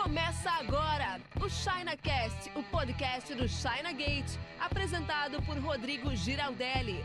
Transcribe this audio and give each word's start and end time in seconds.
Começa 0.00 0.48
agora 0.50 1.20
o 1.44 1.48
ChinaCast, 1.50 2.52
o 2.54 2.62
podcast 2.62 3.34
do 3.34 3.48
China 3.48 3.92
Gate, 3.92 4.30
apresentado 4.60 5.42
por 5.42 5.58
Rodrigo 5.58 6.14
Giraldelli. 6.14 7.04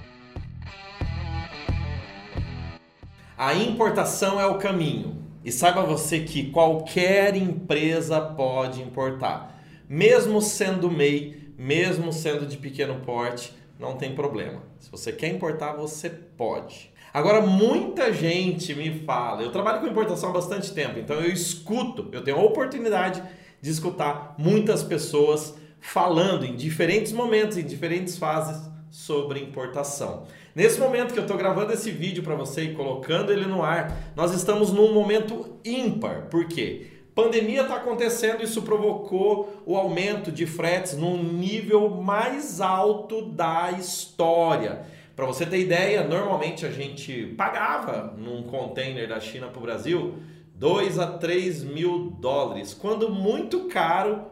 A 3.36 3.56
importação 3.56 4.40
é 4.40 4.46
o 4.46 4.60
caminho. 4.60 5.26
E 5.44 5.52
saiba 5.52 5.82
você 5.82 6.20
que 6.20 6.52
qualquer 6.52 7.36
empresa 7.36 8.22
pode 8.22 8.80
importar. 8.80 9.60
Mesmo 9.90 10.40
sendo 10.40 10.90
MEI, 10.92 11.52
mesmo 11.58 12.14
sendo 12.14 12.46
de 12.46 12.58
pequeno 12.58 13.00
porte, 13.00 13.56
não 13.80 13.98
tem 13.98 14.14
problema. 14.14 14.62
Se 14.80 14.92
você 14.92 15.12
quer 15.12 15.30
importar, 15.30 15.74
você 15.74 16.12
pode. 16.12 16.93
Agora, 17.14 17.42
muita 17.42 18.12
gente 18.12 18.74
me 18.74 19.02
fala, 19.02 19.44
eu 19.44 19.52
trabalho 19.52 19.80
com 19.80 19.86
importação 19.86 20.30
há 20.30 20.34
bastante 20.34 20.74
tempo, 20.74 20.98
então 20.98 21.18
eu 21.18 21.32
escuto, 21.32 22.10
eu 22.12 22.24
tenho 22.24 22.38
a 22.38 22.42
oportunidade 22.42 23.22
de 23.62 23.70
escutar 23.70 24.34
muitas 24.36 24.82
pessoas 24.82 25.54
falando 25.80 26.44
em 26.44 26.56
diferentes 26.56 27.12
momentos, 27.12 27.56
em 27.56 27.64
diferentes 27.64 28.18
fases 28.18 28.68
sobre 28.90 29.40
importação. 29.40 30.24
Nesse 30.56 30.80
momento 30.80 31.14
que 31.14 31.20
eu 31.20 31.24
estou 31.24 31.38
gravando 31.38 31.72
esse 31.72 31.92
vídeo 31.92 32.24
para 32.24 32.34
você 32.34 32.64
e 32.64 32.74
colocando 32.74 33.32
ele 33.32 33.46
no 33.46 33.62
ar, 33.62 33.96
nós 34.16 34.34
estamos 34.34 34.72
num 34.72 34.92
momento 34.92 35.60
ímpar. 35.64 36.30
Por 36.32 36.48
quê? 36.48 36.88
Pandemia 37.14 37.62
está 37.62 37.76
acontecendo, 37.76 38.44
isso 38.44 38.64
provocou 38.64 39.62
o 39.68 39.78
aumento 39.78 40.32
de 40.32 40.48
fretes 40.48 40.98
num 40.98 41.22
nível 41.22 41.90
mais 41.90 42.60
alto 42.60 43.22
da 43.22 43.72
história. 43.72 44.82
Para 45.16 45.28
você 45.28 45.46
ter 45.46 45.60
ideia, 45.60 46.08
normalmente 46.08 46.66
a 46.66 46.72
gente 46.72 47.28
pagava 47.38 48.16
num 48.18 48.44
container 48.44 49.08
da 49.08 49.20
China 49.20 49.48
para 49.48 49.60
o 49.60 49.62
Brasil 49.62 50.16
2 50.56 50.98
a 50.98 51.06
3 51.18 51.64
mil 51.64 52.12
dólares, 52.20 52.74
quando 52.74 53.10
muito 53.12 53.68
caro, 53.68 54.26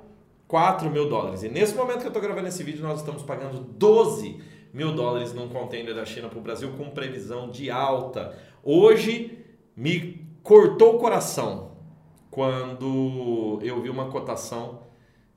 4 0.48 0.90
mil 0.90 1.07
dólares. 1.07 1.44
E 1.44 1.49
nesse 1.49 1.76
momento 1.76 1.99
que 1.99 2.05
eu 2.05 2.09
estou 2.09 2.21
gravando 2.21 2.48
esse 2.48 2.63
vídeo, 2.63 2.82
nós 2.82 2.99
estamos 2.99 3.21
pagando 3.21 3.59
12 3.59 4.41
mil 4.74 4.93
dólares 4.93 5.34
num 5.34 5.49
container 5.49 5.93
da 5.93 6.04
China 6.05 6.29
para 6.29 6.40
o 6.40 6.41
Brasil 6.41 6.71
com 6.77 6.90
previsão 6.90 7.52
de 7.52 7.70
alta. 7.70 8.35
Hoje 8.63 9.37
me 9.76 10.26
cortou 10.41 10.96
o 10.96 10.99
coração 10.99 11.71
quando 12.32 13.59
eu 13.62 13.82
vi 13.82 13.90
uma 13.90 14.09
cotação 14.09 14.84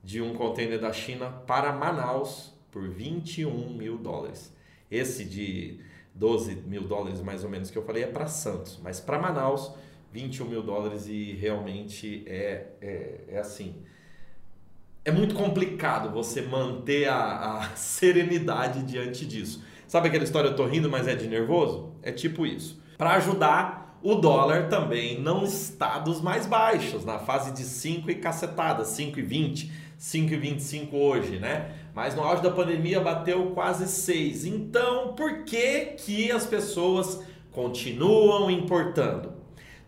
de 0.03 0.21
um 0.21 0.33
container 0.33 0.79
da 0.79 0.91
China 0.93 1.29
para 1.45 1.71
Manaus 1.71 2.53
por 2.71 2.87
21 2.87 3.69
mil 3.73 3.97
dólares. 3.97 4.54
Esse 4.89 5.25
de 5.25 5.79
12 6.13 6.55
mil 6.67 6.83
dólares 6.83 7.21
mais 7.21 7.43
ou 7.43 7.49
menos 7.49 7.69
que 7.69 7.77
eu 7.77 7.83
falei 7.83 8.03
é 8.03 8.07
para 8.07 8.27
Santos, 8.27 8.79
mas 8.81 8.99
para 8.99 9.19
Manaus 9.19 9.73
21 10.15 10.45
mil 10.45 10.63
dólares 10.63 11.07
e 11.07 11.33
realmente 11.33 12.23
é, 12.25 12.67
é, 12.81 13.19
é 13.27 13.37
assim. 13.37 13.75
É 15.03 15.11
muito 15.11 15.35
complicado 15.35 16.09
você 16.09 16.41
manter 16.41 17.09
a, 17.09 17.57
a 17.57 17.61
serenidade 17.75 18.83
diante 18.83 19.25
disso. 19.25 19.61
Sabe 19.87 20.07
aquela 20.07 20.23
história, 20.23 20.47
eu 20.47 20.55
tô 20.55 20.65
rindo, 20.65 20.89
mas 20.89 21.07
é 21.07 21.15
de 21.15 21.27
nervoso? 21.27 21.93
É 22.01 22.11
tipo 22.11 22.45
isso. 22.45 22.81
Para 22.97 23.13
ajudar, 23.15 23.84
o 24.05 24.13
dólar 24.13 24.69
também 24.69 25.19
não 25.19 25.43
está 25.43 25.97
dos 25.97 26.21
mais 26.21 26.45
baixos, 26.45 27.03
na 27.03 27.17
fase 27.17 27.51
de 27.51 27.63
5 27.63 28.11
e 28.11 28.15
cacetada, 28.15 28.83
5,20, 28.83 29.71
5,25 29.99 30.93
hoje, 30.93 31.39
né? 31.39 31.71
mas 31.91 32.13
no 32.13 32.21
auge 32.21 32.43
da 32.43 32.51
pandemia 32.51 33.01
bateu 33.01 33.47
quase 33.55 33.87
6. 33.87 34.45
Então, 34.45 35.15
por 35.15 35.43
que 35.43 35.95
que 35.97 36.31
as 36.31 36.45
pessoas 36.45 37.19
continuam 37.51 38.51
importando? 38.51 39.33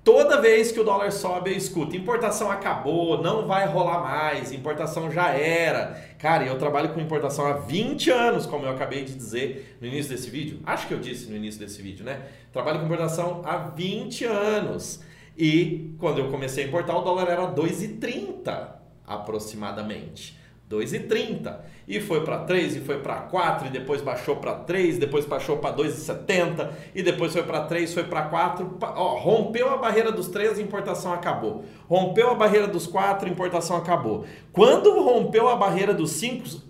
Toda 0.07 0.39
vez 0.39 0.71
que 0.71 0.79
o 0.79 0.85
dólar 0.85 1.11
sobe, 1.11 1.51
eu 1.51 1.57
escuto: 1.57 1.93
importação 1.93 2.49
acabou, 2.49 3.21
não 3.21 3.45
vai 3.45 3.67
rolar 3.67 3.99
mais, 3.99 4.53
importação 4.53 5.11
já 5.11 5.31
era. 5.31 6.01
Cara, 6.17 6.45
eu 6.45 6.57
trabalho 6.57 6.93
com 6.93 7.01
importação 7.01 7.45
há 7.45 7.51
20 7.57 8.09
anos, 8.09 8.45
como 8.45 8.65
eu 8.65 8.71
acabei 8.71 9.03
de 9.03 9.13
dizer 9.13 9.77
no 9.81 9.87
início 9.87 10.09
desse 10.09 10.29
vídeo. 10.29 10.61
Acho 10.65 10.87
que 10.87 10.93
eu 10.93 10.99
disse 10.99 11.29
no 11.29 11.35
início 11.35 11.59
desse 11.59 11.81
vídeo, 11.81 12.05
né? 12.05 12.21
Trabalho 12.53 12.79
com 12.79 12.85
importação 12.85 13.41
há 13.43 13.57
20 13.57 14.23
anos. 14.23 15.03
E 15.37 15.93
quando 15.99 16.19
eu 16.19 16.31
comecei 16.31 16.63
a 16.63 16.67
importar, 16.67 16.95
o 16.95 17.01
dólar 17.01 17.27
era 17.27 17.45
2,30 17.45 18.75
aproximadamente. 19.05 20.39
2,30 20.69 21.59
e 21.87 22.01
foi 22.01 22.23
para 22.25 22.39
3 22.39 22.75
e 22.75 22.79
foi 22.81 22.99
para 22.99 23.15
4 23.21 23.67
e 23.67 23.69
depois 23.69 24.01
baixou 24.01 24.35
para 24.35 24.53
3, 24.53 24.97
depois 24.97 25.25
baixou 25.25 25.57
para 25.57 25.75
2,70 25.75 26.69
e 26.93 27.01
depois 27.01 27.31
foi 27.31 27.43
para 27.43 27.61
3, 27.61 27.93
foi 27.93 28.03
para 28.03 28.23
4, 28.23 28.77
ó, 28.81 29.17
rompeu 29.17 29.69
a 29.69 29.77
barreira 29.77 30.11
dos 30.11 30.27
3, 30.27 30.59
a 30.59 30.61
importação 30.61 31.13
acabou. 31.13 31.63
Rompeu 31.87 32.29
a 32.29 32.35
barreira 32.35 32.67
dos 32.67 32.85
4, 32.85 33.29
a 33.29 33.31
importação 33.31 33.77
acabou. 33.77 34.25
Quando 34.51 35.01
rompeu 35.01 35.47
a 35.47 35.55
barreira 35.55 35.93
dos 35.93 36.11
5, 36.11 36.61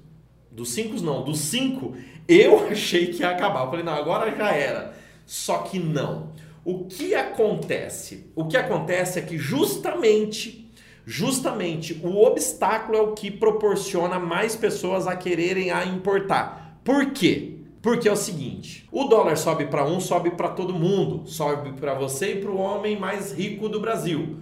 dos 0.51 0.69
5 0.69 1.01
não, 1.01 1.23
dos 1.23 1.39
5, 1.39 1.95
eu 2.27 2.67
achei 2.69 3.07
que 3.07 3.21
ia 3.21 3.31
acabar. 3.31 3.63
Eu 3.63 3.69
falei, 3.71 3.83
não, 3.83 3.93
agora 3.93 4.35
já 4.35 4.51
era. 4.51 4.93
Só 5.25 5.59
que 5.59 5.79
não. 5.79 6.33
O 6.63 6.85
que 6.85 7.15
acontece? 7.15 8.31
O 8.35 8.45
que 8.45 8.57
acontece 8.57 9.17
é 9.17 9.21
que 9.23 9.37
justamente 9.37 10.66
justamente 11.09 12.01
o 12.03 12.21
obstáculo 12.21 12.97
é 12.97 13.01
o 13.01 13.13
que 13.13 13.31
proporciona 13.31 14.19
mais 14.19 14.57
pessoas 14.57 15.07
a 15.07 15.15
quererem 15.15 15.71
a 15.71 15.85
importar. 15.85 16.81
Por 16.83 17.11
quê? 17.11 17.59
Porque 17.81 18.09
é 18.09 18.11
o 18.11 18.17
seguinte, 18.17 18.85
o 18.91 19.05
dólar 19.05 19.37
sobe 19.37 19.67
para 19.67 19.85
um, 19.85 20.01
sobe 20.01 20.31
para 20.31 20.49
todo 20.49 20.73
mundo, 20.73 21.25
sobe 21.25 21.71
para 21.79 21.93
você 21.93 22.33
e 22.33 22.41
para 22.41 22.51
o 22.51 22.57
homem 22.57 22.99
mais 22.99 23.31
rico 23.31 23.69
do 23.69 23.79
Brasil. 23.79 24.39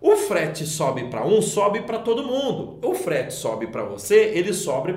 O 0.00 0.16
frete 0.16 0.64
sobe 0.64 1.04
para 1.08 1.26
um, 1.26 1.42
sobe 1.42 1.82
para 1.82 1.98
todo 1.98 2.24
mundo. 2.24 2.78
O 2.82 2.94
frete 2.94 3.34
sobe 3.34 3.66
para 3.66 3.84
você, 3.84 4.32
ele 4.34 4.54
sobe 4.54 4.94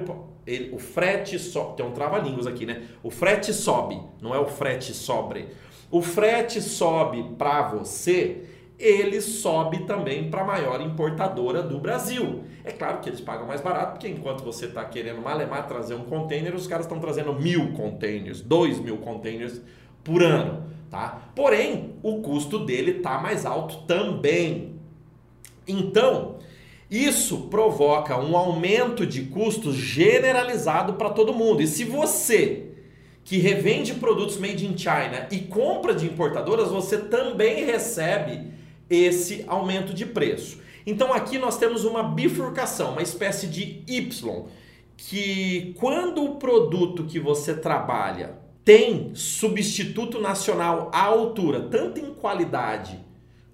ele, 0.47 0.73
o 0.73 0.79
frete 0.79 1.37
sobe, 1.37 1.75
tem 1.75 1.85
um 1.85 1.91
trava-línguas 1.91 2.47
aqui, 2.47 2.65
né? 2.65 2.83
O 3.01 3.09
frete 3.09 3.53
sobe, 3.53 3.99
não 4.21 4.33
é 4.33 4.39
o 4.39 4.47
frete 4.47 4.93
sobre. 4.93 5.49
O 5.91 6.01
frete 6.01 6.61
sobe 6.61 7.35
para 7.37 7.63
você, 7.63 8.45
ele 8.83 9.21
sobe 9.21 9.85
também 9.85 10.29
para 10.29 10.41
a 10.41 10.45
maior 10.45 10.81
importadora 10.81 11.63
do 11.63 11.79
Brasil. 11.79 12.44
É 12.66 12.71
claro 12.71 12.99
que 12.99 13.09
eles 13.09 13.21
pagam 13.21 13.47
mais 13.47 13.61
barato, 13.61 13.94
porque 13.94 14.07
enquanto 14.07 14.44
você 14.44 14.66
está 14.66 14.83
querendo 14.83 15.21
malemar 15.21 15.67
trazer 15.67 15.95
um 15.95 16.03
container, 16.03 16.53
os 16.53 16.67
caras 16.67 16.85
estão 16.85 16.99
trazendo 16.99 17.33
mil 17.33 17.71
containers, 17.73 18.41
dois 18.41 18.79
mil 18.79 18.97
containers 18.97 19.61
por 20.03 20.21
ano. 20.21 20.66
Tá? 20.91 21.29
Porém, 21.33 21.95
o 22.03 22.21
custo 22.21 22.59
dele 22.59 22.97
está 22.97 23.19
mais 23.19 23.45
alto 23.45 23.83
também. 23.88 24.75
Então, 25.67 26.38
isso 26.91 27.47
provoca 27.47 28.19
um 28.19 28.35
aumento 28.35 29.05
de 29.05 29.23
custos 29.23 29.75
generalizado 29.75 30.94
para 30.94 31.09
todo 31.09 31.33
mundo. 31.33 31.61
E 31.61 31.67
se 31.67 31.85
você 31.85 32.67
que 33.23 33.38
revende 33.38 33.94
produtos 33.94 34.38
made 34.38 34.65
in 34.67 34.77
China 34.77 35.27
e 35.31 35.39
compra 35.39 35.95
de 35.95 36.05
importadoras, 36.05 36.69
você 36.69 36.97
também 36.97 37.65
recebe 37.65 38.51
esse 38.89 39.44
aumento 39.47 39.94
de 39.94 40.05
preço. 40.05 40.61
Então 40.85 41.13
aqui 41.13 41.38
nós 41.38 41.57
temos 41.57 41.85
uma 41.85 42.03
bifurcação, 42.03 42.91
uma 42.91 43.01
espécie 43.01 43.47
de 43.47 43.83
Y, 43.88 44.45
que 44.97 45.73
quando 45.79 46.23
o 46.23 46.35
produto 46.35 47.05
que 47.05 47.19
você 47.19 47.53
trabalha 47.53 48.38
tem 48.63 49.11
substituto 49.13 50.19
nacional 50.21 50.89
à 50.94 51.03
altura, 51.03 51.61
tanto 51.61 51.99
em 51.99 52.13
qualidade 52.13 52.99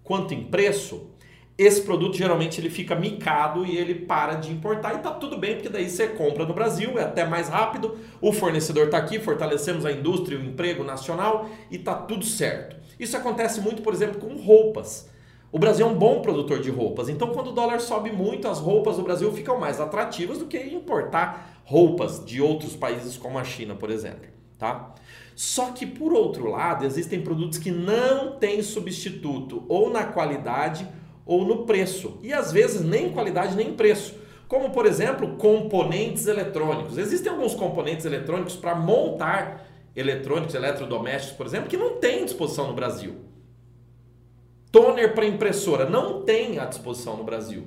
quanto 0.04 0.34
em 0.34 0.44
preço, 0.44 1.10
esse 1.58 1.82
produto 1.82 2.16
geralmente 2.16 2.62
ele 2.62 2.70
fica 2.70 2.96
micado 2.96 3.66
e 3.66 3.76
ele 3.76 3.94
para 3.94 4.36
de 4.36 4.50
importar 4.50 4.96
e 4.96 5.00
tá 5.00 5.12
tudo 5.12 5.38
bem, 5.38 5.56
porque 5.56 5.68
daí 5.68 5.90
você 5.90 6.08
compra 6.08 6.46
no 6.46 6.54
Brasil, 6.54 6.98
é 6.98 7.04
até 7.04 7.26
mais 7.26 7.50
rápido, 7.50 7.98
o 8.22 8.32
fornecedor 8.32 8.86
está 8.86 8.98
aqui, 8.98 9.20
fortalecemos 9.20 9.86
a 9.86 9.92
indústria 9.92 10.40
o 10.40 10.44
emprego 10.44 10.86
nacional 10.86 11.50
e 11.70 11.78
tá 11.78 11.96
tudo 11.96 12.24
certo. 12.24 12.78
Isso 12.98 13.18
acontece 13.18 13.60
muito, 13.60 13.82
por 13.82 13.94
exemplo, 13.94 14.22
com 14.22 14.36
roupas. 14.38 15.10
O 15.52 15.58
Brasil 15.58 15.88
é 15.88 15.90
um 15.90 15.96
bom 15.96 16.22
produtor 16.22 16.60
de 16.62 16.70
roupas, 16.70 17.10
então 17.10 17.30
quando 17.30 17.48
o 17.48 17.52
dólar 17.52 17.80
sobe 17.80 18.12
muito, 18.12 18.48
as 18.48 18.60
roupas 18.60 18.98
do 18.98 19.02
Brasil 19.02 19.32
ficam 19.32 19.60
mais 19.60 19.82
atrativas 19.82 20.38
do 20.38 20.46
que 20.46 20.60
importar 20.60 21.64
roupas 21.66 22.24
de 22.24 22.40
outros 22.40 22.76
países 22.76 23.18
como 23.18 23.40
a 23.40 23.44
China, 23.44 23.74
por 23.74 23.90
exemplo, 23.90 24.30
tá? 24.60 24.94
Só 25.36 25.72
que 25.72 25.88
por 25.88 26.14
outro 26.14 26.48
lado, 26.48 26.86
existem 26.86 27.22
produtos 27.22 27.58
que 27.58 27.72
não 27.72 28.38
têm 28.38 28.62
substituto 28.62 29.64
ou 29.68 29.90
na 29.90 30.04
qualidade 30.04 30.88
ou 31.26 31.44
no 31.44 31.66
preço, 31.66 32.20
e 32.22 32.32
às 32.32 32.52
vezes 32.52 32.82
nem 32.82 33.12
qualidade 33.12 33.56
nem 33.56 33.74
preço. 33.74 34.20
Como 34.48 34.70
por 34.72 34.86
exemplo, 34.86 35.36
componentes 35.38 36.28
eletrônicos. 36.28 36.98
Existem 36.98 37.32
alguns 37.32 37.54
componentes 37.54 38.06
eletrônicos 38.06 38.56
para 38.56 38.76
montar 38.76 39.66
eletrônicos, 39.96 40.56
eletrodomésticos, 40.56 41.38
por 41.38 41.46
exemplo, 41.46 41.70
que 41.70 41.78
não 41.78 41.98
tem 41.98 42.26
disposição 42.26 42.68
no 42.68 42.74
Brasil. 42.74 43.29
Toner 44.72 45.14
para 45.16 45.26
impressora 45.26 45.90
não 45.90 46.22
tem 46.22 46.60
à 46.60 46.66
disposição 46.66 47.18
no 47.18 47.24
Brasil. 47.24 47.66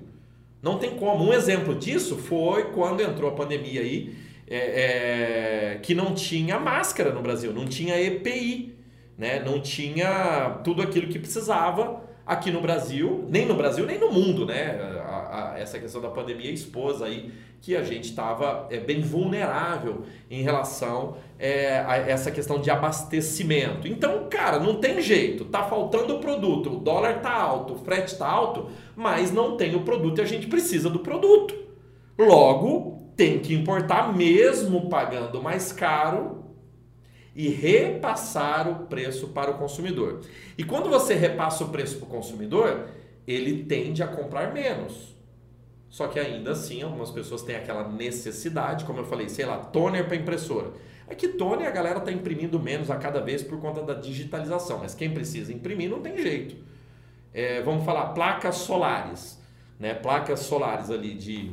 Não 0.63 0.79
tem 0.79 0.97
como. 0.97 1.25
Um 1.25 1.33
exemplo 1.33 1.75
disso 1.75 2.17
foi 2.17 2.71
quando 2.73 3.01
entrou 3.03 3.31
a 3.31 3.35
pandemia 3.35 3.81
aí, 3.81 4.15
é, 4.49 4.57
é, 4.57 5.79
que 5.83 5.95
não 5.95 6.15
tinha 6.15 6.61
máscara 6.61 7.11
no 7.13 7.21
Brasil, 7.21 7.53
não 7.53 7.67
tinha 7.67 8.01
EPI, 8.01 8.77
né? 9.19 9.43
não 9.45 9.61
tinha 9.61 10.61
tudo 10.63 10.83
aquilo 10.83 11.09
que 11.09 11.19
precisava 11.19 12.03
aqui 12.25 12.51
no 12.51 12.61
Brasil, 12.61 13.27
nem 13.29 13.45
no 13.45 13.55
Brasil, 13.55 13.85
nem 13.85 13.99
no 13.99 14.13
mundo. 14.13 14.47
Né? 14.47 15.02
A, 15.33 15.59
essa 15.59 15.79
questão 15.79 16.01
da 16.01 16.11
pandemia 16.11 16.51
expôs 16.51 17.01
aí 17.01 17.33
que 17.63 17.75
a 17.75 17.83
gente 17.83 18.11
estava 18.11 18.67
é, 18.71 18.79
bem 18.79 19.01
vulnerável 19.01 20.03
em 20.31 20.43
relação 20.43 21.17
é, 21.39 21.79
a 21.79 21.97
essa 21.97 22.31
questão 22.31 22.61
de 22.61 22.71
abastecimento. 22.71 23.89
Então, 23.89 24.27
cara, 24.29 24.59
não 24.59 24.77
tem 24.77 25.01
jeito, 25.01 25.45
tá 25.47 25.63
faltando 25.63 26.17
o 26.17 26.21
produto, 26.21 26.71
o 26.71 26.81
dólar 26.81 27.21
tá 27.21 27.33
alto, 27.33 27.75
o 27.75 27.79
frete 27.79 28.17
tá 28.19 28.29
alto, 28.29 28.69
mas 28.95 29.33
não 29.33 29.57
tem 29.57 29.75
o 29.75 29.83
produto 29.83 30.19
e 30.19 30.23
a 30.23 30.27
gente 30.27 30.49
precisa 30.49 30.91
do 30.91 30.99
produto. 30.99 31.55
Logo, 32.19 33.11
tem 33.17 33.39
que 33.39 33.55
importar 33.55 34.15
mesmo 34.15 34.89
pagando 34.89 35.41
mais 35.41 35.73
caro 35.73 36.43
e 37.35 37.49
repassar 37.49 38.69
o 38.69 38.87
preço 38.87 39.29
para 39.29 39.51
o 39.51 39.59
consumidor. 39.59 40.21
E 40.59 40.65
quando 40.65 40.91
você 40.91 41.15
repassa 41.15 41.65
o 41.65 41.69
preço 41.69 41.97
para 41.99 42.07
o 42.07 42.11
consumidor, 42.11 42.89
ele 43.27 43.65
tende 43.65 44.03
a 44.03 44.09
comprar 44.09 44.53
menos. 44.53 45.13
Só 45.93 46.09
que 46.09 46.19
ainda 46.19 46.53
assim, 46.53 46.81
algumas 46.81 47.11
pessoas 47.11 47.43
têm 47.43 47.55
aquela 47.55 47.87
necessidade, 47.87 48.87
como 48.87 49.01
eu 49.01 49.05
falei, 49.05 49.29
sei 49.29 49.45
lá, 49.45 49.59
toner 49.59 50.07
para 50.07 50.17
impressora. 50.17 50.73
É 51.07 51.15
que 51.15 51.29
toner 51.29 51.69
a 51.69 51.71
galera 51.71 51.99
está 51.99 52.11
imprimindo 52.11 52.59
menos 52.59 52.91
a 52.91 52.97
cada 52.97 53.21
vez 53.21 53.43
por 53.43 53.61
conta 53.61 53.83
da 53.83 53.93
digitalização, 53.93 54.79
mas 54.79 54.95
quem 54.95 55.13
precisa 55.13 55.53
imprimir 55.53 55.91
não 55.91 56.01
tem 56.01 56.17
jeito. 56.17 56.57
É, 57.35 57.61
vamos 57.61 57.85
falar 57.85 58.07
placas 58.15 58.57
solares, 58.57 59.39
né? 59.79 59.93
Placas 59.93 60.41
solares 60.41 60.91
ali 60.91 61.13
de 61.13 61.53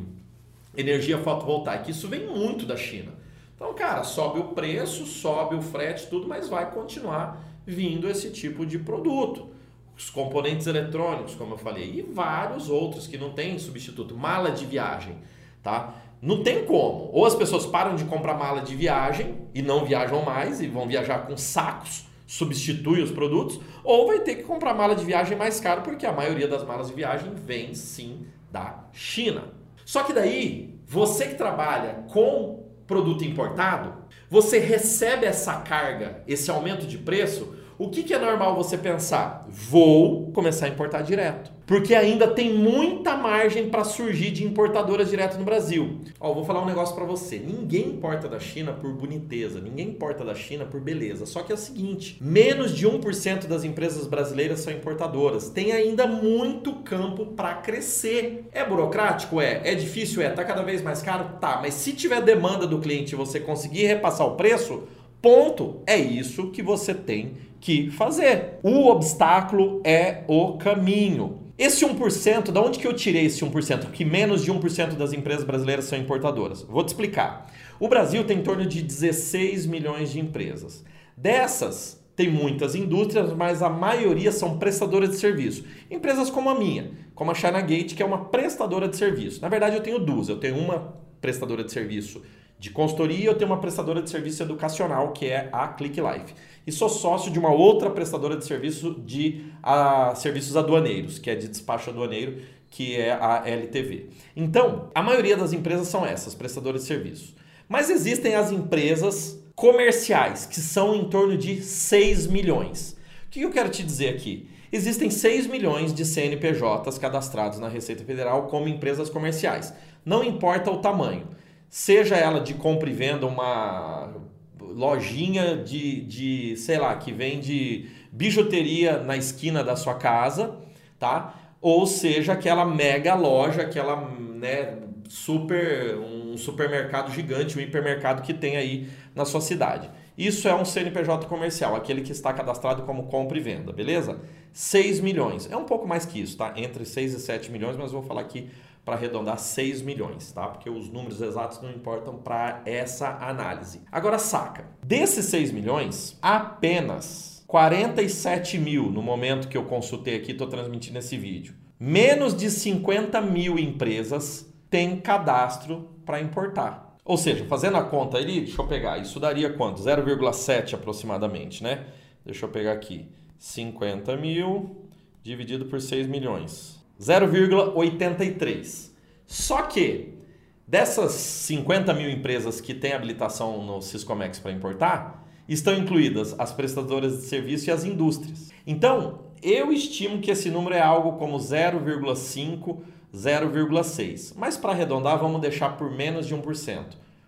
energia 0.74 1.18
fotovoltaica. 1.18 1.92
Isso 1.92 2.07
vem 2.07 2.25
muito 2.25 2.65
da 2.65 2.77
China. 2.77 3.12
Então, 3.57 3.74
cara, 3.74 4.06
sobe 4.06 4.39
o 4.39 4.45
preço, 4.53 5.06
sobe 5.06 5.56
o 5.56 5.62
frete, 5.62 6.07
tudo, 6.07 6.30
mas 6.30 6.47
vai 6.47 6.71
continuar 6.71 7.44
vindo 7.65 8.09
esse 8.09 8.31
tipo 8.31 8.65
de 8.65 8.80
produto 8.80 9.50
os 9.99 10.09
componentes 10.09 10.65
eletrônicos, 10.65 11.35
como 11.35 11.55
eu 11.55 11.57
falei, 11.57 11.99
e 11.99 12.01
vários 12.01 12.69
outros 12.69 13.05
que 13.05 13.17
não 13.17 13.31
tem 13.31 13.59
substituto. 13.59 14.15
Mala 14.15 14.49
de 14.49 14.65
viagem, 14.65 15.17
tá? 15.61 15.93
Não 16.21 16.41
tem 16.41 16.63
como. 16.63 17.09
Ou 17.11 17.25
as 17.25 17.35
pessoas 17.35 17.65
param 17.65 17.97
de 17.97 18.05
comprar 18.05 18.35
mala 18.35 18.61
de 18.61 18.73
viagem 18.77 19.35
e 19.53 19.61
não 19.61 19.83
viajam 19.83 20.23
mais 20.23 20.61
e 20.61 20.67
vão 20.67 20.87
viajar 20.87 21.27
com 21.27 21.35
sacos, 21.35 22.05
substitui 22.25 23.01
os 23.01 23.11
produtos, 23.11 23.59
ou 23.83 24.07
vai 24.07 24.21
ter 24.21 24.35
que 24.35 24.43
comprar 24.43 24.73
mala 24.73 24.95
de 24.95 25.03
viagem 25.03 25.37
mais 25.37 25.59
caro, 25.59 25.81
porque 25.81 26.05
a 26.05 26.13
maioria 26.13 26.47
das 26.47 26.63
malas 26.63 26.87
de 26.87 26.93
viagem 26.93 27.33
vem 27.35 27.73
sim 27.75 28.25
da 28.49 28.85
China. 28.93 29.53
Só 29.83 30.03
que 30.03 30.13
daí, 30.13 30.79
você 30.87 31.27
que 31.27 31.35
trabalha 31.35 32.05
com 32.09 32.63
produto 32.87 33.25
importado, 33.25 33.95
você 34.29 34.59
recebe 34.59 35.25
essa 35.25 35.57
carga, 35.57 36.23
esse 36.25 36.49
aumento 36.49 36.87
de 36.87 36.97
preço 36.97 37.58
o 37.79 37.89
que, 37.89 38.03
que 38.03 38.13
é 38.13 38.19
normal 38.19 38.57
você 38.57 38.77
pensar? 38.77 39.47
Vou 39.47 40.29
começar 40.33 40.65
a 40.65 40.69
importar 40.69 41.01
direto. 41.01 41.49
Porque 41.65 41.95
ainda 41.95 42.27
tem 42.27 42.53
muita 42.53 43.15
margem 43.15 43.69
para 43.69 43.85
surgir 43.85 44.31
de 44.31 44.43
importadoras 44.43 45.09
direto 45.09 45.37
no 45.37 45.45
Brasil. 45.45 45.99
Ó, 46.19 46.33
vou 46.33 46.43
falar 46.43 46.61
um 46.61 46.65
negócio 46.65 46.93
para 46.93 47.05
você. 47.05 47.39
Ninguém 47.39 47.87
importa 47.87 48.27
da 48.27 48.37
China 48.37 48.73
por 48.73 48.91
boniteza, 48.91 49.61
ninguém 49.61 49.87
importa 49.87 50.25
da 50.25 50.35
China 50.35 50.65
por 50.65 50.81
beleza. 50.81 51.25
Só 51.25 51.41
que 51.41 51.53
é 51.53 51.55
o 51.55 51.57
seguinte, 51.57 52.17
menos 52.19 52.75
de 52.75 52.85
1% 52.85 53.47
das 53.47 53.63
empresas 53.63 54.07
brasileiras 54.07 54.59
são 54.59 54.73
importadoras. 54.73 55.49
Tem 55.49 55.71
ainda 55.71 56.05
muito 56.05 56.73
campo 56.83 57.27
para 57.27 57.53
crescer. 57.53 58.43
É 58.51 58.65
burocrático? 58.65 59.39
É. 59.39 59.61
É 59.63 59.73
difícil? 59.73 60.21
É. 60.21 60.29
Tá 60.31 60.43
cada 60.43 60.63
vez 60.63 60.81
mais 60.81 61.01
caro? 61.01 61.37
Tá. 61.39 61.59
Mas 61.61 61.75
se 61.75 61.93
tiver 61.93 62.21
demanda 62.21 62.67
do 62.67 62.79
cliente 62.79 63.13
e 63.13 63.17
você 63.17 63.39
conseguir 63.39 63.85
repassar 63.85 64.27
o 64.27 64.35
preço, 64.35 64.83
ponto. 65.21 65.81
É 65.85 65.97
isso 65.97 66.49
que 66.51 66.61
você 66.61 66.93
tem 66.93 67.48
que 67.59 67.89
fazer. 67.91 68.59
O 68.63 68.88
obstáculo 68.88 69.81
é 69.83 70.23
o 70.27 70.57
caminho. 70.57 71.39
Esse 71.57 71.85
1%, 71.85 72.51
da 72.51 72.61
onde 72.61 72.79
que 72.79 72.88
eu 72.88 72.94
tirei 72.94 73.25
esse 73.25 73.44
1%? 73.44 73.91
Que 73.91 74.06
menos 74.06 74.45
de 74.45 74.51
1% 74.51 74.95
das 74.95 75.11
empresas 75.11 75.44
brasileiras 75.44 75.85
são 75.85 76.00
importadoras. 76.00 76.61
Vou 76.61 76.83
te 76.83 76.88
explicar. 76.88 77.51
O 77.79 77.89
Brasil 77.89 78.23
tem 78.23 78.38
em 78.38 78.44
torno 78.44 78.65
de 78.65 78.81
16 78.81 79.65
milhões 79.65 80.11
de 80.11 80.21
empresas. 80.21 80.85
Dessas, 81.17 82.01
tem 82.15 82.29
muitas 82.29 82.75
indústrias, 82.75 83.33
mas 83.33 83.61
a 83.61 83.69
maioria 83.69 84.31
são 84.31 84.57
prestadoras 84.57 85.09
de 85.09 85.17
serviço. 85.17 85.65
Empresas 85.91 86.29
como 86.29 86.50
a 86.50 86.57
minha, 86.57 86.91
como 87.13 87.31
a 87.31 87.33
China 87.33 87.59
Gate, 87.59 87.94
que 87.94 88.01
é 88.01 88.06
uma 88.06 88.25
prestadora 88.25 88.88
de 88.88 88.95
serviço. 88.95 89.41
Na 89.41 89.50
verdade, 89.50 89.75
eu 89.75 89.83
tenho 89.83 90.00
duas. 90.00 90.29
Eu 90.29 90.38
tenho 90.38 90.57
uma 90.57 90.94
prestadora 91.19 91.63
de 91.63 91.73
serviço 91.73 92.21
de 92.59 92.69
consultoria 92.69 93.25
eu 93.25 93.35
tenho 93.35 93.50
uma 93.50 93.59
prestadora 93.59 94.01
de 94.01 94.09
serviço 94.09 94.44
educacional, 94.44 95.13
que 95.13 95.27
é 95.27 95.50
a 95.51 95.67
Click 95.69 96.00
Life 96.00 96.33
e 96.69 96.71
sou 96.71 96.88
sócio 96.88 97.31
de 97.31 97.39
uma 97.39 97.51
outra 97.51 97.89
prestadora 97.89 98.38
de 98.38 98.45
serviço 98.45 98.94
de 99.03 99.44
a, 99.63 100.13
serviços 100.15 100.56
aduaneiros, 100.56 101.17
que 101.17 101.29
é 101.29 101.35
de 101.35 101.47
despacho 101.47 101.89
aduaneiro, 101.89 102.38
que 102.69 102.95
é 102.95 103.11
a 103.11 103.41
LTV. 103.47 104.09
Então, 104.35 104.91
a 104.94 105.01
maioria 105.01 105.35
das 105.35 105.51
empresas 105.51 105.88
são 105.88 106.06
essas, 106.06 106.35
prestadoras 106.35 106.81
de 106.81 106.88
serviço. 106.88 107.35
Mas 107.67 107.89
existem 107.89 108.35
as 108.35 108.51
empresas 108.51 109.44
comerciais, 109.56 110.45
que 110.45 110.59
são 110.59 110.95
em 110.95 111.09
torno 111.09 111.35
de 111.35 111.63
6 111.63 112.27
milhões. 112.27 112.95
O 113.25 113.29
que 113.31 113.41
eu 113.41 113.50
quero 113.50 113.69
te 113.69 113.81
dizer 113.81 114.09
aqui? 114.09 114.47
Existem 114.71 115.09
6 115.09 115.47
milhões 115.47 115.91
de 115.91 116.06
CNPJs 116.06 117.00
cadastrados 117.00 117.57
na 117.57 117.67
Receita 117.67 118.03
Federal 118.03 118.44
como 118.44 118.67
empresas 118.67 119.09
comerciais. 119.09 119.73
Não 120.06 120.23
importa 120.23 120.69
o 120.69 120.77
tamanho. 120.77 121.27
Seja 121.69 122.16
ela 122.16 122.39
de 122.39 122.56
compra 122.56 122.89
e 122.89 122.94
venda, 122.94 123.27
uma 123.27 124.12
lojinha 124.60 125.57
de, 125.57 126.01
de, 126.01 126.56
sei 126.57 126.77
lá, 126.77 126.95
que 126.95 127.12
vende 127.12 127.89
bijuteria 128.12 128.98
na 129.00 129.16
esquina 129.16 129.63
da 129.63 129.75
sua 129.75 129.95
casa, 129.95 130.57
tá? 130.98 131.36
Ou 131.62 131.86
seja, 131.86 132.33
aquela 132.33 132.66
mega 132.66 133.13
loja, 133.13 133.62
aquela, 133.62 133.95
né, 134.36 134.77
super, 135.07 135.98
um 135.98 136.38
supermercado 136.38 137.13
gigante, 137.13 137.57
um 137.57 137.62
hipermercado 137.62 138.21
que 138.21 138.33
tem 138.33 138.57
aí 138.57 138.89
na 139.13 139.25
sua 139.25 139.42
cidade. 139.42 139.89
Isso 140.18 140.48
é 140.48 140.56
um 140.56 140.66
CNPJ 140.66 141.27
comercial, 141.27 141.75
aquele 141.75 142.01
que 142.01 142.12
está 142.12 142.33
cadastrado 142.33 142.83
como 142.83 143.04
compra 143.04 143.38
e 143.38 143.42
venda, 143.42 143.71
beleza? 143.71 144.19
6 144.51 145.00
milhões. 145.00 145.50
É 145.51 145.56
um 145.56 145.66
pouco 145.66 145.88
mais 145.88 146.06
que 146.06 146.19
isso, 146.19 146.38
tá? 146.38 146.54
Entre 146.56 146.86
6 146.86 147.13
e 147.13 147.19
7 147.19 147.51
milhões, 147.51 147.77
mas 147.77 147.92
vou 147.92 148.01
falar 148.01 148.21
aqui 148.21 148.50
para 148.83 148.95
arredondar 148.95 149.37
6 149.37 149.81
milhões, 149.81 150.31
tá? 150.31 150.47
Porque 150.47 150.69
os 150.69 150.89
números 150.89 151.21
exatos 151.21 151.61
não 151.61 151.69
importam 151.69 152.17
para 152.17 152.61
essa 152.65 153.17
análise. 153.21 153.81
Agora 153.91 154.17
saca, 154.17 154.65
desses 154.83 155.25
6 155.25 155.51
milhões, 155.51 156.17
apenas 156.21 157.43
47 157.47 158.57
mil, 158.57 158.91
no 158.91 159.01
momento 159.01 159.47
que 159.47 159.57
eu 159.57 159.65
consultei 159.65 160.15
aqui, 160.15 160.31
estou 160.31 160.47
transmitindo 160.47 160.99
esse 160.99 161.17
vídeo, 161.17 161.55
menos 161.79 162.35
de 162.35 162.49
50 162.49 163.19
mil 163.21 163.57
empresas 163.57 164.51
têm 164.69 164.99
cadastro 164.99 165.89
para 166.06 166.21
importar. 166.21 166.95
Ou 167.04 167.18
seja, 167.18 167.45
fazendo 167.45 167.77
a 167.77 167.83
conta 167.83 168.18
ali, 168.18 168.42
deixa 168.42 168.61
eu 168.61 168.68
pegar, 168.68 168.99
isso 168.99 169.19
daria 169.19 169.51
quanto? 169.51 169.81
0,7 169.81 170.75
aproximadamente, 170.75 171.63
né? 171.63 171.87
Deixa 172.23 172.45
eu 172.45 172.49
pegar 172.49 172.73
aqui. 172.73 173.09
50 173.39 174.15
mil 174.18 174.85
dividido 175.23 175.65
por 175.65 175.81
6 175.81 176.06
milhões. 176.06 176.79
0,83. 176.99 178.91
Só 179.25 179.61
que 179.63 180.19
dessas 180.68 181.13
50 181.13 181.94
mil 181.94 182.09
empresas 182.09 182.61
que 182.61 182.75
têm 182.75 182.94
habilitação 182.94 183.65
no 183.65 183.81
Siscomex 183.81 184.37
para 184.37 184.51
importar, 184.51 185.27
estão 185.47 185.73
incluídas 185.73 186.35
as 186.37 186.53
prestadoras 186.53 187.21
de 187.21 187.25
serviço 187.25 187.69
e 187.69 187.71
as 187.71 187.83
indústrias. 187.83 188.51
Então, 188.68 189.21
eu 189.41 189.71
estimo 189.71 190.19
que 190.19 190.29
esse 190.29 190.51
número 190.51 190.75
é 190.75 190.81
algo 190.81 191.13
como 191.18 191.37
0,5, 191.37 192.81
0,6. 193.11 194.33
Mas 194.35 194.57
para 194.57 194.73
arredondar, 194.73 195.18
vamos 195.18 195.41
deixar 195.41 195.75
por 195.75 195.89
menos 195.89 196.27
de 196.27 196.35
1%. 196.35 196.85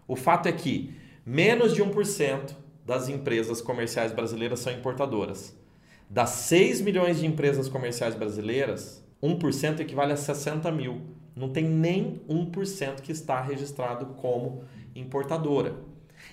O 0.08 0.16
fato 0.16 0.48
é 0.48 0.52
que 0.52 0.94
menos 1.26 1.74
de 1.74 1.84
1% 1.84 2.56
das 2.86 3.10
empresas 3.10 3.60
comerciais 3.60 4.12
brasileiras 4.12 4.60
são 4.60 4.72
importadoras. 4.72 5.58
Das 6.08 6.30
6 6.30 6.82
milhões 6.82 7.20
de 7.20 7.26
empresas 7.26 7.68
comerciais 7.68 8.14
brasileiras, 8.14 9.01
1% 9.22 9.80
equivale 9.80 10.14
a 10.14 10.18
60 10.18 10.72
mil. 10.72 11.02
Não 11.36 11.50
tem 11.50 11.64
nem 11.64 12.22
1% 12.30 13.02
que 13.02 13.12
está 13.12 13.42
registrado 13.42 14.08
como 14.18 14.64
importadora. 14.96 15.76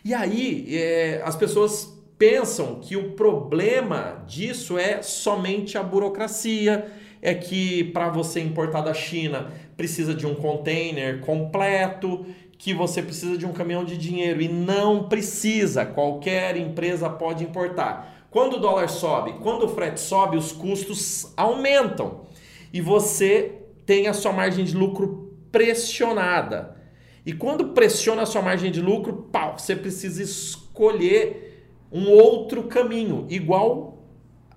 E 0.05 0.13
aí 0.13 0.77
é, 0.77 1.23
as 1.25 1.37
pessoas 1.37 1.97
pensam 2.19 2.81
que 2.81 2.97
o 2.97 3.13
problema 3.13 4.25
disso 4.27 4.77
é 4.77 5.03
somente 5.03 5.79
a 5.79 5.83
burocracia, 5.83 6.91
é 7.23 7.35
que 7.35 7.85
para 7.85 8.09
você 8.09 8.41
importar 8.41 8.81
da 8.81 8.93
China 8.93 9.53
precisa 9.77 10.15
de 10.15 10.27
um 10.27 10.35
container 10.35 11.21
completo, 11.21 12.27
que 12.59 12.75
você 12.75 13.01
precisa 13.01 13.39
de 13.39 13.47
um 13.47 13.53
caminhão 13.53 13.85
de 13.85 13.97
dinheiro 13.97 14.43
e 14.43 14.49
não 14.49 15.09
precisa, 15.09 15.87
qualquer 15.87 16.57
empresa 16.57 17.09
pode 17.09 17.45
importar. 17.45 18.27
Quando 18.31 18.57
o 18.57 18.61
dólar 18.61 18.89
sobe, 18.89 19.35
quando 19.41 19.65
o 19.65 19.69
frete 19.69 20.01
sobe, 20.01 20.37
os 20.37 20.53
custos 20.53 21.33
aumentam 21.37 22.27
e 22.73 22.81
você 22.81 23.63
tem 23.87 24.07
a 24.07 24.13
sua 24.13 24.33
margem 24.33 24.65
de 24.65 24.77
lucro 24.77 25.37
pressionada. 25.51 26.77
E 27.25 27.33
quando 27.33 27.69
pressiona 27.69 28.23
a 28.23 28.27
sua 28.27 28.43
margem 28.43 28.71
de 28.71 28.81
lucro, 28.81 29.29
pau, 29.31 29.59
você 29.59 29.75
precisa 29.77 30.23
escolher 30.23 31.67
um 31.91 32.11
outro 32.11 32.65
caminho, 32.65 33.27
igual 33.29 33.99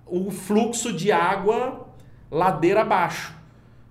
o 0.06 0.30
fluxo 0.30 0.92
de 0.92 1.10
água 1.10 1.88
ladeira 2.30 2.82
abaixo. 2.82 3.34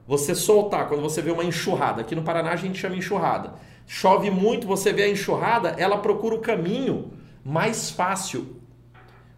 você 0.08 0.36
soltar, 0.36 0.88
quando 0.88 1.02
você 1.02 1.22
vê 1.22 1.32
uma 1.32 1.44
enxurrada, 1.44 2.02
aqui 2.02 2.16
no 2.16 2.24
Paraná 2.24 2.52
a 2.52 2.56
gente 2.56 2.78
chama 2.78 2.96
enxurrada. 2.96 3.54
Chove 3.88 4.30
muito, 4.30 4.68
você 4.68 4.92
vê 4.92 5.04
a 5.04 5.10
enxurrada, 5.10 5.76
ela 5.78 5.98
procura 5.98 6.36
o 6.36 6.40
caminho 6.40 7.12
mais 7.44 7.90
fácil. 7.92 8.61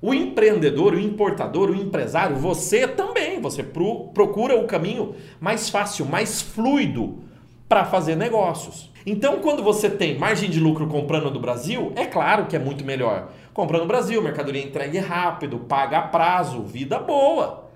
O 0.04 0.14
empreendedor, 0.14 0.96
o 0.96 1.00
importador, 1.00 1.70
o 1.70 1.76
empresário, 1.76 2.36
você 2.36 2.86
também, 2.86 3.40
você 3.40 3.64
procura 3.64 4.60
o 4.60 4.68
caminho 4.68 5.16
mais 5.40 5.70
fácil, 5.70 6.06
mais 6.06 6.42
fluido 6.42 7.20
para 7.70 7.86
fazer 7.86 8.18
negócios. 8.18 8.92
Então, 9.06 9.40
quando 9.40 9.64
você 9.64 9.90
tem 9.90 10.20
margem 10.20 10.50
de 10.50 10.60
lucro 10.60 10.88
comprando 10.88 11.32
do 11.32 11.40
Brasil, 11.40 11.94
é 11.96 12.06
claro 12.06 12.48
que 12.48 12.56
é 12.58 12.60
muito 12.60 12.84
melhor. 12.84 13.32
Comprando 13.54 13.84
no 13.84 13.88
Brasil, 13.88 14.22
mercadoria 14.22 14.62
entregue 14.62 14.98
rápido, 14.98 15.60
paga 15.60 16.00
a 16.00 16.02
prazo, 16.02 16.64
vida 16.64 17.00
boa. 17.00 17.70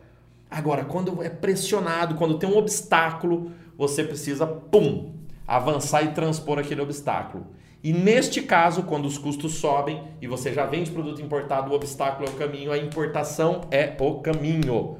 Agora, 0.51 0.83
quando 0.83 1.23
é 1.23 1.29
pressionado, 1.29 2.15
quando 2.15 2.37
tem 2.37 2.49
um 2.49 2.57
obstáculo, 2.57 3.53
você 3.77 4.03
precisa, 4.03 4.45
pum, 4.45 5.13
avançar 5.47 6.03
e 6.03 6.09
transpor 6.09 6.59
aquele 6.59 6.81
obstáculo. 6.81 7.47
E 7.87 7.93
neste 7.93 8.41
caso, 8.41 8.83
quando 8.83 9.05
os 9.05 9.17
custos 9.17 9.53
sobem 9.53 10.03
e 10.21 10.27
você 10.27 10.51
já 10.51 10.65
vende 10.65 10.91
produto 10.91 11.21
importado, 11.21 11.71
o 11.71 11.73
obstáculo 11.73 12.27
é 12.27 12.29
o 12.29 12.35
caminho, 12.35 12.73
a 12.73 12.77
importação 12.77 13.61
é 13.71 13.95
o 13.97 14.15
caminho. 14.15 14.97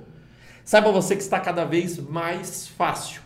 Saiba 0.64 0.90
você 0.90 1.14
que 1.14 1.22
está 1.22 1.38
cada 1.38 1.66
vez 1.66 2.00
mais 2.00 2.66
fácil. 2.66 3.22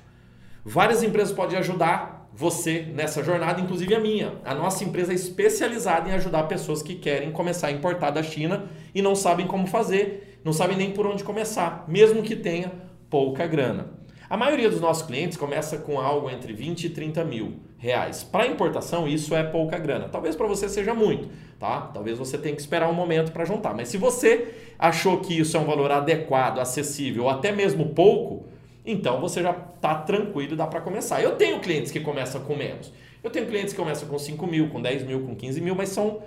Várias 0.65 1.03
empresas 1.03 1.31
podem 1.31 1.59
ajudar 1.59 2.27
você 2.33 2.91
nessa 2.91 3.23
jornada, 3.23 3.61
inclusive 3.61 3.93
a 3.93 3.99
minha. 3.99 4.33
A 4.43 4.55
nossa 4.55 4.83
empresa 4.83 5.11
é 5.11 5.15
especializada 5.15 6.09
em 6.09 6.13
ajudar 6.13 6.47
pessoas 6.47 6.81
que 6.81 6.95
querem 6.95 7.31
começar 7.31 7.67
a 7.67 7.71
importar 7.71 8.09
da 8.09 8.23
China 8.23 8.65
e 8.95 8.99
não 8.99 9.13
sabem 9.13 9.45
como 9.45 9.67
fazer, 9.67 10.39
não 10.43 10.53
sabem 10.53 10.75
nem 10.75 10.89
por 10.89 11.05
onde 11.05 11.23
começar, 11.23 11.85
mesmo 11.87 12.23
que 12.23 12.35
tenha 12.35 12.71
pouca 13.11 13.45
grana. 13.45 13.91
A 14.27 14.35
maioria 14.35 14.71
dos 14.71 14.81
nossos 14.81 15.05
clientes 15.05 15.37
começa 15.37 15.77
com 15.77 15.99
algo 15.99 16.31
entre 16.31 16.51
20 16.51 16.85
e 16.85 16.89
30 16.89 17.23
mil 17.23 17.59
reais. 17.81 18.23
Para 18.23 18.45
importação, 18.45 19.07
isso 19.07 19.35
é 19.35 19.41
pouca 19.41 19.77
grana. 19.79 20.07
Talvez 20.07 20.35
para 20.35 20.45
você 20.45 20.69
seja 20.69 20.93
muito, 20.93 21.27
tá? 21.59 21.81
Talvez 21.91 22.15
você 22.15 22.37
tenha 22.37 22.55
que 22.55 22.61
esperar 22.61 22.87
um 22.87 22.93
momento 22.93 23.31
para 23.31 23.43
juntar. 23.43 23.73
Mas 23.73 23.87
se 23.87 23.97
você 23.97 24.53
achou 24.77 25.17
que 25.17 25.37
isso 25.37 25.57
é 25.57 25.59
um 25.59 25.65
valor 25.65 25.91
adequado, 25.91 26.59
acessível 26.59 27.23
ou 27.23 27.29
até 27.29 27.51
mesmo 27.51 27.89
pouco, 27.89 28.45
então 28.85 29.19
você 29.19 29.41
já 29.41 29.49
está 29.49 29.95
tranquilo, 29.95 30.55
dá 30.55 30.67
para 30.67 30.79
começar. 30.79 31.23
Eu 31.23 31.35
tenho 31.35 31.59
clientes 31.59 31.91
que 31.91 31.99
começam 31.99 32.41
com 32.41 32.55
menos. 32.55 32.93
Eu 33.23 33.31
tenho 33.31 33.47
clientes 33.47 33.73
que 33.73 33.79
começam 33.79 34.07
com 34.07 34.17
5 34.17 34.45
mil, 34.45 34.69
com 34.69 34.79
10 34.79 35.03
mil, 35.03 35.21
com 35.21 35.35
15 35.35 35.59
mil, 35.59 35.73
mas 35.73 35.89
são 35.89 36.21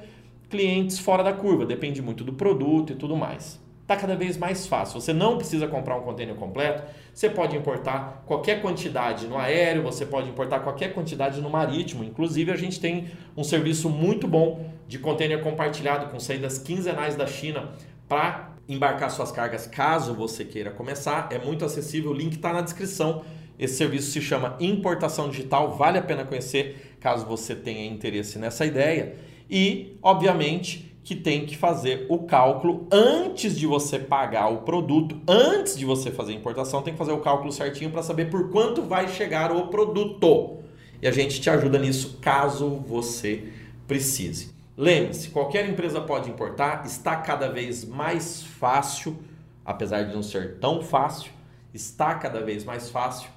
clientes 0.51 0.99
fora 0.99 1.23
da 1.23 1.33
curva, 1.33 1.65
depende 1.65 2.03
muito 2.03 2.25
do 2.25 2.33
produto 2.33 2.93
e 2.93 2.97
tudo 2.97 3.17
mais. 3.17 3.61
Está 3.85 3.97
cada 3.97 4.17
vez 4.17 4.39
mais 4.39 4.67
fácil. 4.67 4.99
Você 4.99 5.13
não 5.13 5.37
precisa 5.37 5.69
comprar 5.69 5.99
um 5.99 6.01
container 6.01 6.35
completo. 6.35 6.85
Você 7.13 7.29
pode 7.29 7.55
importar 7.55 8.25
qualquer 8.25 8.63
quantidade 8.63 9.27
no 9.27 9.37
aéreo, 9.37 9.83
você 9.83 10.07
pode 10.07 10.27
importar 10.27 10.61
qualquer 10.61 10.95
quantidade 10.95 11.39
no 11.43 11.51
marítimo. 11.51 12.03
Inclusive, 12.03 12.51
a 12.51 12.57
gente 12.57 12.81
tem 12.81 13.11
um 13.37 13.45
serviço 13.45 13.91
muito 13.91 14.27
bom 14.27 14.71
de 14.89 14.99
container 14.99 15.39
compartilhado 15.43 16.07
com 16.07 16.19
saídas 16.19 16.57
quinzenais 16.57 17.15
da 17.15 17.27
China 17.27 17.73
para 18.09 18.55
embarcar 18.67 19.11
suas 19.11 19.31
cargas 19.31 19.67
caso 19.67 20.15
você 20.15 20.47
queira 20.47 20.71
começar. 20.71 21.29
É 21.31 21.39
muito 21.39 21.63
acessível, 21.63 22.13
o 22.13 22.15
link 22.15 22.37
está 22.37 22.55
na 22.55 22.63
descrição. 22.63 23.23
Esse 23.59 23.77
serviço 23.77 24.13
se 24.13 24.23
chama 24.23 24.57
Importação 24.61 25.29
Digital, 25.29 25.77
vale 25.77 25.99
a 25.99 26.03
pena 26.03 26.25
conhecer 26.25 26.97
caso 27.01 27.27
você 27.27 27.55
tenha 27.55 27.85
interesse 27.85 28.39
nessa 28.39 28.65
ideia. 28.65 29.15
E, 29.51 29.99
obviamente, 30.03 30.84
que 31.05 31.15
tem 31.15 31.45
que 31.45 31.55
fazer 31.55 32.07
o 32.09 32.21
cálculo 32.21 32.89
antes 32.91 33.57
de 33.59 33.67
você 33.67 33.99
pagar 33.99 34.49
o 34.49 34.63
produto, 34.63 35.21
antes 35.29 35.77
de 35.77 35.85
você 35.85 36.11
fazer 36.11 36.33
a 36.33 36.37
importação, 36.37 36.81
tem 36.81 36.95
que 36.95 36.99
fazer 36.99 37.13
o 37.13 37.21
cálculo 37.21 37.53
certinho 37.53 37.91
para 37.91 38.03
saber 38.03 38.31
por 38.31 38.51
quanto 38.51 38.81
vai 38.81 39.07
chegar 39.07 39.53
o 39.53 39.69
produto. 39.69 40.61
E 41.03 41.07
a 41.07 41.11
gente 41.11 41.43
te 41.43 41.51
ajuda 41.51 41.79
nisso 41.79 42.19
caso 42.23 42.71
você 42.71 43.53
precise. 43.87 44.55
Lembre-se, 44.77 45.29
qualquer 45.29 45.69
empresa 45.69 46.01
pode 46.01 46.31
importar, 46.31 46.87
está 46.87 47.17
cada 47.17 47.49
vez 47.49 47.85
mais 47.85 48.43
fácil, 48.43 49.17
apesar 49.63 50.05
de 50.05 50.15
não 50.15 50.23
ser 50.23 50.59
tão 50.59 50.83
fácil, 50.83 51.31
está 51.75 52.15
cada 52.15 52.41
vez 52.41 52.65
mais 52.65 52.89
fácil. 52.89 53.29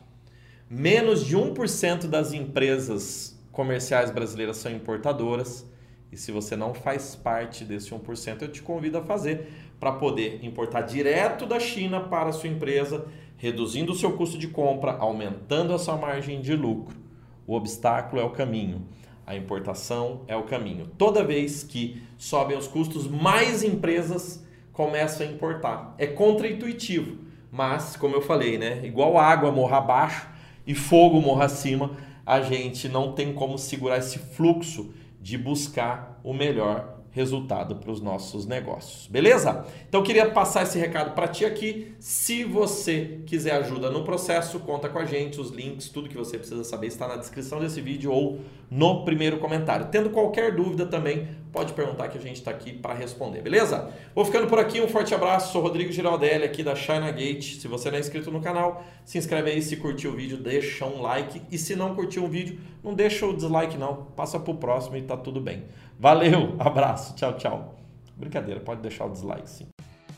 Menos 0.69 1.25
de 1.25 1.35
1% 1.35 2.07
das 2.07 2.31
empresas 2.31 3.37
comerciais 3.51 4.09
brasileiras 4.09 4.57
são 4.57 4.71
importadoras. 4.71 5.65
E 6.11 6.17
se 6.17 6.31
você 6.31 6.55
não 6.55 6.73
faz 6.73 7.15
parte 7.15 7.63
desse 7.63 7.91
1%, 7.91 8.41
eu 8.41 8.51
te 8.51 8.61
convido 8.61 8.97
a 8.97 9.03
fazer 9.03 9.51
para 9.79 9.91
poder 9.91 10.43
importar 10.43 10.81
direto 10.81 11.45
da 11.45 11.59
China 11.59 12.01
para 12.01 12.29
a 12.29 12.33
sua 12.33 12.49
empresa, 12.49 13.05
reduzindo 13.35 13.91
o 13.91 13.95
seu 13.95 14.13
custo 14.13 14.37
de 14.37 14.47
compra, 14.47 14.93
aumentando 14.93 15.73
a 15.73 15.79
sua 15.79 15.97
margem 15.97 16.41
de 16.41 16.55
lucro. 16.55 16.97
O 17.45 17.55
obstáculo 17.55 18.21
é 18.21 18.25
o 18.25 18.31
caminho. 18.31 18.85
A 19.25 19.35
importação 19.35 20.21
é 20.27 20.35
o 20.35 20.43
caminho. 20.43 20.87
Toda 20.97 21.23
vez 21.23 21.61
que 21.61 22.01
sobem 22.17 22.57
os 22.57 22.67
custos, 22.67 23.07
mais 23.07 23.61
empresas 23.61 24.43
começam 24.71 25.27
a 25.27 25.29
importar. 25.29 25.95
É 25.97 26.07
contraintuitivo, 26.07 27.17
mas 27.51 27.97
como 27.97 28.15
eu 28.15 28.21
falei, 28.21 28.57
né? 28.57 28.85
Igual 28.85 29.17
água 29.17 29.51
morra 29.51 29.77
abaixo 29.77 30.29
e 30.65 30.73
fogo 30.73 31.19
morra 31.19 31.45
acima, 31.45 31.91
a 32.25 32.41
gente 32.41 32.87
não 32.87 33.11
tem 33.13 33.33
como 33.33 33.57
segurar 33.57 33.97
esse 33.97 34.17
fluxo 34.19 34.93
de 35.19 35.37
buscar 35.37 36.19
o 36.23 36.33
melhor 36.33 36.97
resultado 37.17 37.77
para 37.77 37.91
os 37.91 37.99
nossos 37.99 38.45
negócios. 38.45 39.07
Beleza? 39.07 39.65
Então 39.89 40.03
queria 40.03 40.29
passar 40.29 40.63
esse 40.63 40.77
recado 40.77 41.15
para 41.15 41.27
ti 41.27 41.45
aqui. 41.45 41.95
Se 41.99 42.43
você 42.43 43.21
quiser 43.25 43.53
ajuda 43.53 43.89
no 43.89 44.03
processo, 44.03 44.59
conta 44.59 44.87
com 44.87 44.99
a 44.99 45.05
gente, 45.05 45.41
os 45.41 45.49
links, 45.49 45.89
tudo 45.89 46.09
que 46.09 46.15
você 46.17 46.37
precisa 46.37 46.63
saber 46.63 46.87
está 46.87 47.07
na 47.07 47.15
descrição 47.15 47.59
desse 47.59 47.81
vídeo 47.81 48.11
ou 48.11 48.41
no 48.69 49.03
primeiro 49.03 49.39
comentário. 49.39 49.87
Tendo 49.89 50.11
qualquer 50.11 50.55
dúvida 50.55 50.85
também, 50.85 51.27
pode 51.51 51.73
perguntar 51.73 52.07
que 52.09 52.17
a 52.17 52.21
gente 52.21 52.37
está 52.37 52.51
aqui 52.51 52.73
para 52.73 52.93
responder, 52.93 53.41
beleza? 53.41 53.91
Vou 54.13 54.25
ficando 54.25 54.47
por 54.47 54.59
aqui, 54.59 54.81
um 54.81 54.87
forte 54.87 55.13
abraço. 55.13 55.51
Sou 55.51 55.61
Rodrigo 55.61 55.91
Giraldelli 55.91 56.43
aqui 56.43 56.63
da 56.63 56.75
China 56.75 57.11
Gate. 57.11 57.59
Se 57.59 57.67
você 57.67 57.89
não 57.89 57.97
é 57.97 57.99
inscrito 57.99 58.31
no 58.31 58.41
canal, 58.41 58.83
se 59.05 59.17
inscreve 59.17 59.51
aí, 59.51 59.61
se 59.61 59.77
curtiu 59.77 60.11
o 60.11 60.15
vídeo, 60.15 60.37
deixa 60.37 60.85
um 60.85 61.01
like 61.01 61.41
e 61.51 61.57
se 61.57 61.75
não 61.75 61.95
curtiu 61.95 62.25
o 62.25 62.27
vídeo, 62.27 62.59
não 62.83 62.93
deixa 62.93 63.25
o 63.25 63.35
dislike 63.35 63.77
não, 63.77 64.05
passa 64.15 64.39
para 64.39 64.51
o 64.51 64.57
próximo 64.57 64.97
e 64.97 65.01
tá 65.01 65.17
tudo 65.17 65.41
bem. 65.41 65.65
Valeu, 65.99 66.55
abraço, 66.59 67.15
tchau, 67.15 67.35
tchau. 67.37 67.75
Brincadeira, 68.15 68.59
pode 68.59 68.81
deixar 68.81 69.05
o 69.05 69.09
dislike 69.09 69.49
sim. 69.49 69.67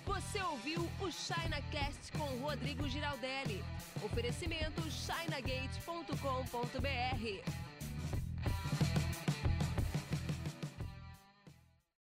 Você 0.06 0.42
ouviu 0.42 0.82
o 1.02 1.12
ChinaCast 1.12 2.12
com 2.18 2.44
Rodrigo 2.44 2.88
Giraldelli. 2.88 3.64
Oferecimento 4.04 4.82
chinagate.com.br 4.90 7.69